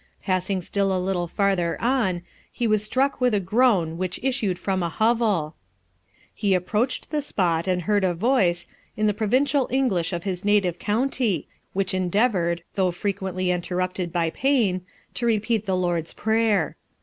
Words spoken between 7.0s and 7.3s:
the